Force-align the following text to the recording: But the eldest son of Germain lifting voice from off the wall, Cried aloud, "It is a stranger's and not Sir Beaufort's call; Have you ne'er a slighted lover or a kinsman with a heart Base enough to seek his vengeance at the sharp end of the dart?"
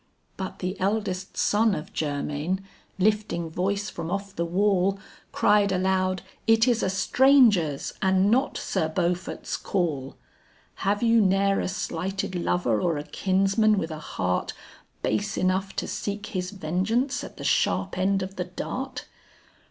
But 0.35 0.57
the 0.57 0.79
eldest 0.79 1.37
son 1.37 1.75
of 1.75 1.93
Germain 1.93 2.65
lifting 2.97 3.51
voice 3.51 3.87
from 3.87 4.09
off 4.09 4.35
the 4.35 4.47
wall, 4.47 4.97
Cried 5.31 5.71
aloud, 5.71 6.23
"It 6.47 6.67
is 6.67 6.81
a 6.81 6.89
stranger's 6.89 7.93
and 8.01 8.31
not 8.31 8.57
Sir 8.57 8.89
Beaufort's 8.89 9.55
call; 9.57 10.15
Have 10.77 11.03
you 11.03 11.21
ne'er 11.21 11.59
a 11.59 11.67
slighted 11.67 12.33
lover 12.33 12.81
or 12.81 12.97
a 12.97 13.03
kinsman 13.03 13.77
with 13.77 13.91
a 13.91 13.99
heart 13.99 14.53
Base 15.03 15.37
enough 15.37 15.75
to 15.75 15.87
seek 15.87 16.25
his 16.25 16.49
vengeance 16.49 17.23
at 17.23 17.37
the 17.37 17.43
sharp 17.43 17.95
end 17.95 18.23
of 18.23 18.37
the 18.37 18.45
dart?" 18.45 19.05